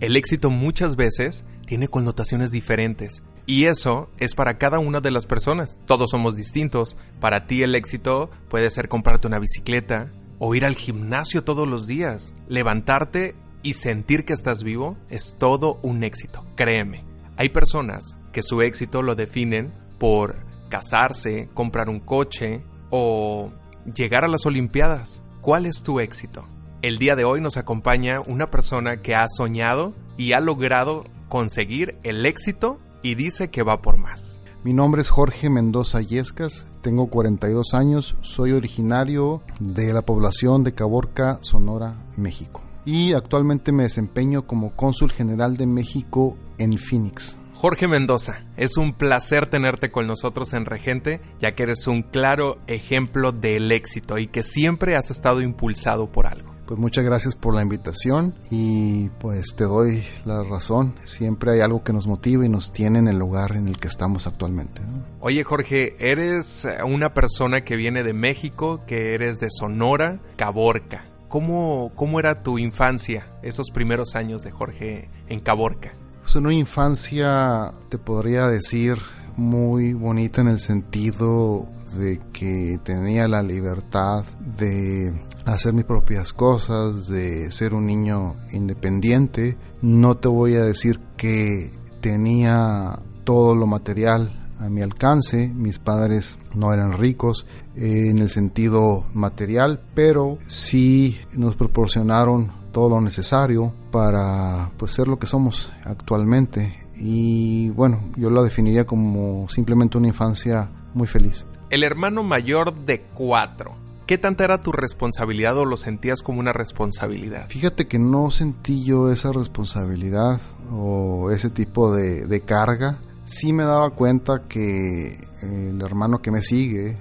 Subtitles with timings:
[0.00, 3.22] El éxito muchas veces tiene connotaciones diferentes.
[3.46, 5.78] Y eso es para cada una de las personas.
[5.86, 6.96] Todos somos distintos.
[7.18, 11.86] Para ti el éxito puede ser comprarte una bicicleta o ir al gimnasio todos los
[11.86, 12.32] días.
[12.46, 16.46] Levantarte y sentir que estás vivo es todo un éxito.
[16.54, 17.04] Créeme.
[17.36, 23.50] Hay personas que su éxito lo definen por casarse, comprar un coche o
[23.96, 25.22] llegar a las Olimpiadas.
[25.40, 26.46] ¿Cuál es tu éxito?
[26.80, 31.98] El día de hoy nos acompaña una persona que ha soñado y ha logrado conseguir
[32.04, 34.40] el éxito y dice que va por más.
[34.62, 40.74] Mi nombre es Jorge Mendoza Yescas, tengo 42 años, soy originario de la población de
[40.74, 42.62] Caborca, Sonora, México.
[42.84, 47.36] Y actualmente me desempeño como cónsul general de México en Phoenix.
[47.54, 52.58] Jorge Mendoza, es un placer tenerte con nosotros en Regente, ya que eres un claro
[52.68, 56.47] ejemplo del éxito y que siempre has estado impulsado por algo.
[56.68, 60.96] Pues muchas gracias por la invitación y pues te doy la razón.
[61.04, 63.88] Siempre hay algo que nos motiva y nos tiene en el lugar en el que
[63.88, 64.82] estamos actualmente.
[65.20, 71.06] Oye Jorge, eres una persona que viene de México, que eres de Sonora, Caborca.
[71.28, 75.94] ¿Cómo, cómo era tu infancia, esos primeros años de Jorge en Caborca?
[76.20, 78.98] Pues una infancia, te podría decir,
[79.38, 81.66] muy bonita en el sentido
[81.96, 85.14] de que tenía la libertad de
[85.52, 89.56] hacer mis propias cosas, de ser un niño independiente.
[89.80, 96.38] No te voy a decir que tenía todo lo material a mi alcance, mis padres
[96.54, 103.72] no eran ricos eh, en el sentido material, pero sí nos proporcionaron todo lo necesario
[103.92, 110.08] para pues ser lo que somos actualmente y bueno, yo la definiría como simplemente una
[110.08, 111.46] infancia muy feliz.
[111.70, 113.87] El hermano mayor de cuatro.
[114.08, 117.46] ¿Qué tanta era tu responsabilidad o lo sentías como una responsabilidad?
[117.50, 120.40] Fíjate que no sentí yo esa responsabilidad
[120.72, 123.00] o ese tipo de, carga.
[123.26, 126.96] Sí me daba cuenta que el hermano que me sigue,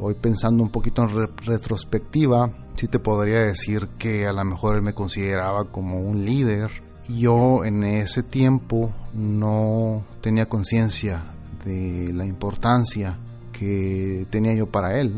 [0.00, 4.80] hoy pensando un poquito en retrospectiva, sí te podría decir que a lo mejor él
[4.82, 6.70] me consideraba como un líder
[7.10, 11.24] yo en ese tiempo no tenía conciencia
[11.66, 13.18] de la importancia
[13.52, 15.12] que tenía yo para él.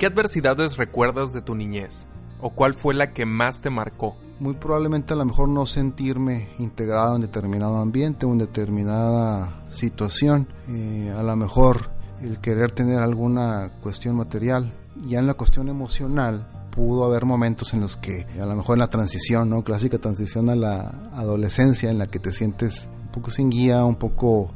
[0.00, 2.06] ¿Qué adversidades recuerdas de tu niñez?
[2.40, 4.16] ¿O cuál fue la que más te marcó?
[4.38, 10.48] Muy probablemente a lo mejor no sentirme integrado en determinado ambiente en determinada situación.
[10.70, 11.90] Eh, a lo mejor
[12.22, 14.72] el querer tener alguna cuestión material.
[15.06, 18.80] Ya en la cuestión emocional, pudo haber momentos en los que a lo mejor en
[18.80, 19.64] la transición, ¿no?
[19.64, 23.96] Clásica transición a la adolescencia en la que te sientes un poco sin guía, un
[23.96, 24.50] poco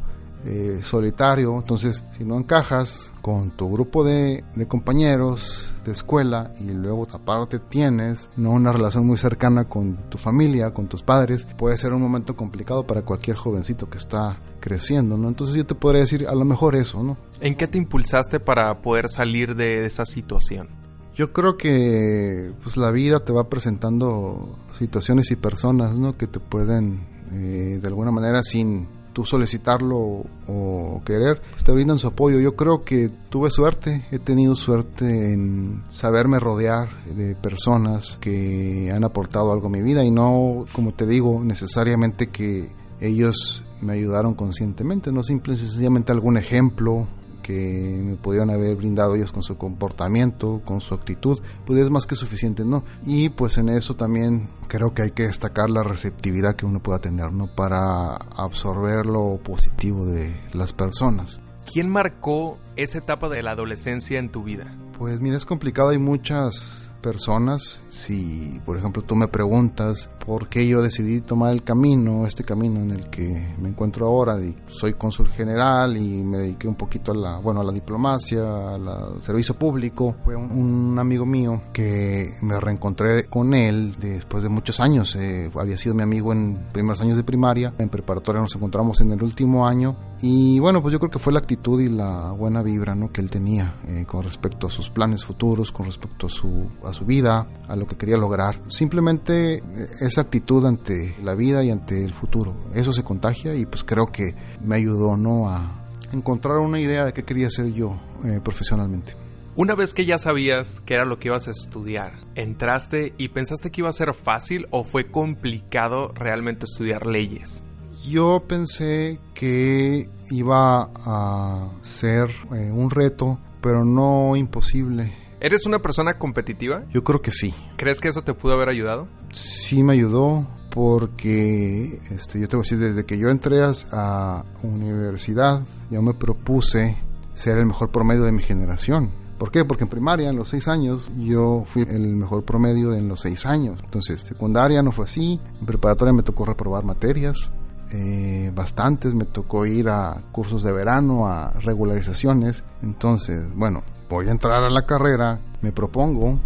[0.45, 1.57] eh, solitario.
[1.57, 7.59] Entonces, si no encajas con tu grupo de, de, compañeros de escuela y luego aparte
[7.59, 12.03] tienes no una relación muy cercana con tu familia, con tus padres, puede ser un
[12.03, 15.29] momento complicado para cualquier jovencito que está creciendo, ¿no?
[15.29, 17.17] Entonces yo te podría decir a lo mejor eso, ¿no?
[17.41, 20.69] ¿En qué te impulsaste para poder salir de esa situación?
[21.15, 26.17] Yo creo que pues la vida te va presentando situaciones y personas ¿no?
[26.17, 31.99] que te pueden eh, de alguna manera sin tú solicitarlo o querer, pues te brindan
[31.99, 32.39] su apoyo.
[32.41, 39.05] Yo creo que tuve suerte, he tenido suerte en saberme rodear de personas que han
[39.05, 42.71] aportado algo a mi vida y no, como te digo, necesariamente que
[43.01, 47.07] ellos me ayudaron conscientemente, no simple y sencillamente algún ejemplo
[47.45, 52.07] que me pudieron haber brindado ellos con su comportamiento, con su actitud, pues es más
[52.07, 52.85] que suficiente, ¿no?
[53.05, 57.01] Y pues en eso también creo que hay que destacar la receptividad que uno pueda
[57.01, 57.55] tener, ¿no?
[57.55, 61.39] Para absorber lo positivo de las personas.
[61.71, 64.75] ¿Quién marcó esa etapa de la adolescencia en tu vida?
[64.99, 67.83] Pues mira, es complicado, hay muchas personas.
[67.91, 72.81] Si, por ejemplo, tú me preguntas por qué yo decidí tomar el camino, este camino
[72.81, 77.15] en el que me encuentro ahora, soy cónsul general y me dediqué un poquito a
[77.15, 80.17] la, bueno, a la diplomacia, al servicio público.
[80.25, 85.15] Fue un, amigo mío que me reencontré con él después de muchos años.
[85.17, 89.13] Eh, había sido mi amigo en primeros años de primaria, en preparatoria nos encontramos en
[89.13, 92.63] el último año y bueno, pues yo creo que fue la actitud y la buena
[92.63, 93.13] vibra ¿no?
[93.13, 97.05] que él tenía eh, con respecto a sus planes futuros, con respecto a su, su
[97.05, 98.61] vida, a lo que quería lograr.
[98.69, 99.63] Simplemente eh,
[100.01, 102.55] esa actitud ante la vida y ante el futuro.
[102.75, 105.51] Eso se contagia y pues creo que me ayudó ¿no?
[105.51, 109.15] a encontrar una idea de qué quería ser yo eh, profesionalmente.
[109.57, 113.71] Una vez que ya sabías qué era lo que ibas a estudiar, ¿entraste y pensaste
[113.71, 117.63] que iba a ser fácil o fue complicado realmente estudiar leyes?
[118.09, 125.24] Yo pensé que iba a ser eh, un reto, pero no imposible.
[125.45, 126.85] ¿Eres una persona competitiva?
[126.91, 127.53] Yo creo que sí.
[127.77, 129.09] ¿Crees que eso te pudo haber ayudado?
[129.31, 133.63] Sí me ayudó porque este, yo te voy a decir, desde que yo entré
[133.93, 135.61] a universidad,
[135.91, 136.97] yo me propuse
[137.35, 139.11] ser el mejor promedio de mi generación.
[139.37, 139.67] ¿Por qué?
[139.67, 143.45] Porque en primaria, en los seis años, yo fui el mejor promedio en los seis
[143.45, 143.79] años.
[143.85, 145.39] Entonces, secundaria no fue así.
[145.61, 147.53] En preparatoria me tocó reprobar materias.
[147.93, 152.65] Eh, bastantes, me tocó ir a cursos de verano, a regularizaciones.
[152.83, 156.39] Entonces, bueno, voy a entrar a la carrera, me propongo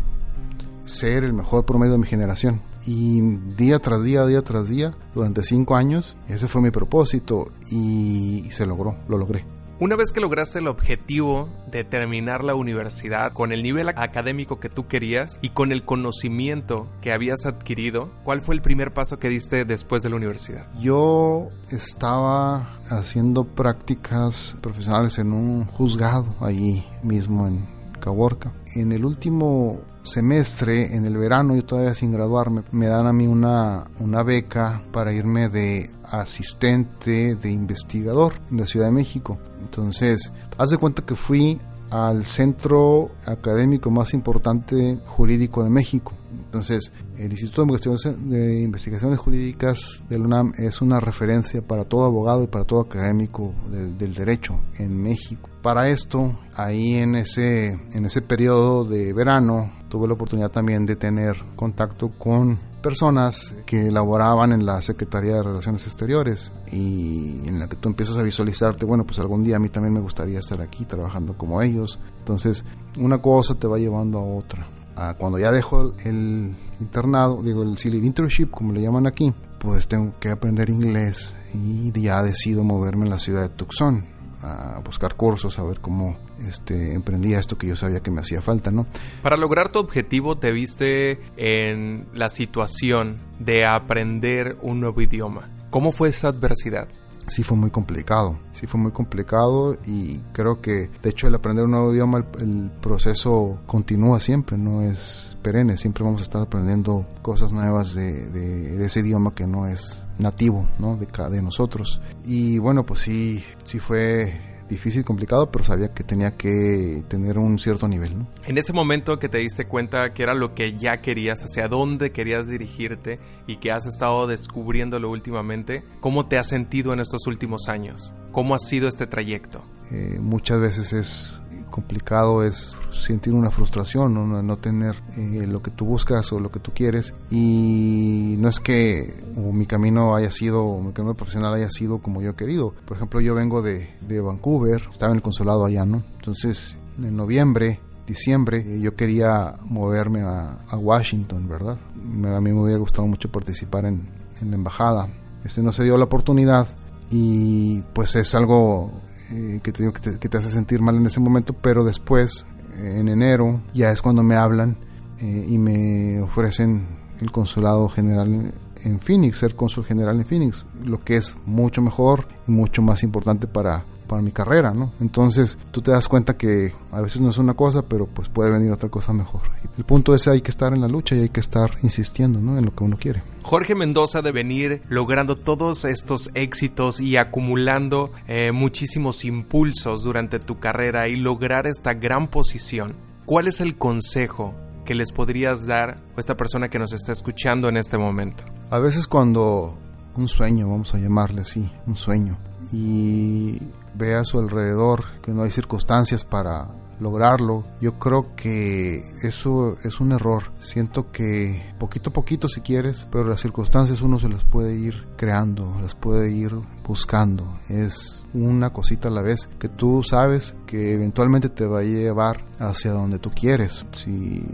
[0.85, 2.61] ser el mejor promedio de mi generación.
[2.87, 3.21] Y
[3.57, 8.67] día tras día, día tras día, durante cinco años, ese fue mi propósito y se
[8.67, 9.58] logró, lo logré.
[9.81, 14.69] Una vez que lograste el objetivo de terminar la universidad con el nivel académico que
[14.69, 19.29] tú querías y con el conocimiento que habías adquirido, ¿cuál fue el primer paso que
[19.29, 20.67] diste después de la universidad?
[20.81, 27.65] Yo estaba haciendo prácticas profesionales en un juzgado allí mismo en
[28.01, 28.53] Caborca.
[28.75, 33.27] En el último semestre, en el verano, yo todavía sin graduarme, me dan a mí
[33.27, 39.39] una, una beca para irme de asistente de investigador en la Ciudad de México.
[39.61, 41.61] Entonces, haz de cuenta que fui
[41.91, 46.13] al centro académico más importante jurídico de México.
[46.31, 52.47] Entonces, el Instituto de Investigaciones, Jurídicas del UNAM es una referencia para todo abogado y
[52.47, 55.49] para todo académico del derecho en México.
[55.63, 60.97] Para esto, ahí en ese, en ese periodo de verano, tuve la oportunidad también de
[60.97, 67.69] tener contacto con personas que laboraban en la Secretaría de Relaciones Exteriores y en la
[67.69, 70.61] que tú empiezas a visualizarte, bueno, pues algún día a mí también me gustaría estar
[70.61, 71.99] aquí trabajando como ellos.
[72.21, 72.65] Entonces,
[72.97, 74.78] una cosa te va llevando a otra.
[75.19, 80.13] Cuando ya dejo el internado, digo, el, el internship, como le llaman aquí, pues tengo
[80.19, 84.05] que aprender inglés y ya decido moverme en la ciudad de Tucson
[84.43, 86.17] a buscar cursos, a ver cómo
[86.47, 88.87] este, emprendía esto que yo sabía que me hacía falta, ¿no?
[89.23, 95.51] Para lograr tu objetivo te viste en la situación de aprender un nuevo idioma.
[95.71, 96.89] ¿Cómo fue esa adversidad?
[97.29, 101.65] Sí fue muy complicado, sí fue muy complicado y creo que de hecho el aprender
[101.65, 107.07] un nuevo idioma, el, proceso continúa siempre, no es perenne, siempre vamos a estar aprendiendo
[107.23, 110.97] cosas nuevas de, de, ese idioma que no es nativo ¿no?
[110.97, 112.01] De, de nosotros.
[112.25, 117.59] Y bueno, pues sí, sí fue difícil, complicado, pero sabía que tenía que tener un
[117.59, 118.19] cierto nivel.
[118.19, 118.29] ¿no?
[118.47, 122.13] En ese momento que te diste cuenta que era lo que ya querías, hacia dónde
[122.13, 127.69] querías dirigirte y que has estado descubriéndolo últimamente, ¿cómo te has sentido en estos últimos
[127.69, 128.13] años?
[128.33, 129.65] ¿Cómo ha sido este trayecto?
[129.91, 131.35] Eh, muchas veces es
[131.81, 136.51] complicado es sentir una frustración, no, no tener eh, lo que tú buscas o lo
[136.51, 137.15] que tú quieres.
[137.31, 142.31] Y no es que mi camino haya sido, mi camino profesional haya sido como yo
[142.31, 142.75] he querido.
[142.87, 146.03] Por ejemplo, yo vengo de, de Vancouver, estaba en el consulado allá, ¿no?
[146.17, 151.77] Entonces, en noviembre diciembre eh, yo quería moverme a, a Washington, ¿verdad?
[151.77, 154.09] a mí me hubiera gustado mucho participar en,
[154.41, 155.09] en, la embajada.
[155.45, 156.67] Este no se dio la oportunidad
[157.11, 158.91] y pues es algo
[159.31, 162.47] eh, que, te, digo, que, te, hace sentir mal en ese momento, pero después,
[162.77, 164.77] en enero, ya es cuando me hablan
[165.21, 166.87] eh, y me ofrecen
[167.21, 168.53] el consulado general
[168.85, 173.03] en Phoenix, ser cónsul general en Phoenix, lo que es mucho mejor y mucho más
[173.03, 174.93] importante para, para mi carrera, ¿no?
[175.01, 178.51] Entonces tú te das cuenta que a veces no es una cosa, pero pues puede
[178.51, 179.43] venir otra cosa mejor.
[179.77, 182.59] El punto es hay que estar en la lucha y hay que estar insistiendo, ¿no?
[182.59, 183.23] En lo que uno quiere.
[183.43, 190.59] Jorge Mendoza de venir logrando todos estos éxitos y acumulando eh, muchísimos impulsos durante tu
[190.59, 192.97] carrera y lograr esta gran posición.
[193.25, 197.69] ¿Cuál es el consejo que les podrías dar a esta persona que nos está escuchando
[197.69, 198.43] en este momento?
[198.71, 199.79] A veces cuando
[200.17, 202.39] un sueño, vamos a llamarle así, un sueño,
[202.73, 203.61] y
[203.95, 206.69] ve a su alrededor que no hay circunstancias para
[207.01, 207.65] lograrlo.
[207.81, 210.53] Yo creo que eso es un error.
[210.61, 215.07] Siento que poquito a poquito si quieres, pero las circunstancias uno se las puede ir
[215.17, 216.55] creando, las puede ir
[216.87, 217.59] buscando.
[217.69, 222.45] Es una cosita a la vez que tú sabes que eventualmente te va a llevar
[222.59, 223.87] hacia donde tú quieres.
[223.93, 224.45] Si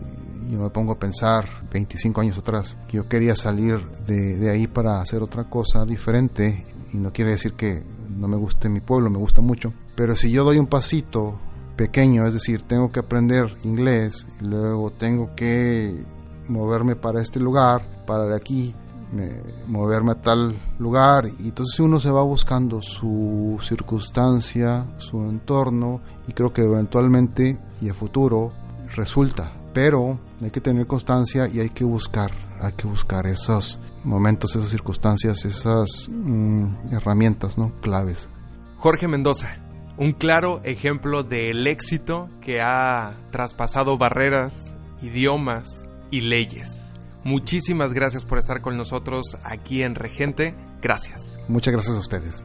[0.51, 4.67] yo me pongo a pensar 25 años atrás, que yo quería salir de, de ahí
[4.67, 7.83] para hacer otra cosa diferente y no quiere decir que
[8.17, 11.39] no me guste mi pueblo, me gusta mucho, pero si yo doy un pasito
[11.77, 16.05] pequeño, es decir, tengo que aprender inglés y luego tengo que
[16.49, 18.75] moverme para este lugar, para de aquí,
[19.67, 26.33] moverme a tal lugar y entonces uno se va buscando su circunstancia, su entorno y
[26.33, 28.53] creo que eventualmente y a futuro
[28.95, 34.55] resulta, pero hay que tener constancia y hay que buscar, hay que buscar esos momentos,
[34.57, 37.73] esas circunstancias, esas mm, herramientas, ¿no?
[37.81, 38.31] Claves.
[38.79, 39.57] Jorge Mendoza,
[39.99, 46.95] un claro ejemplo del éxito que ha traspasado barreras, idiomas y leyes.
[47.25, 50.55] Muchísimas gracias por estar con nosotros aquí en Regente.
[50.83, 51.41] Gracias.
[51.49, 52.45] Muchas gracias a ustedes.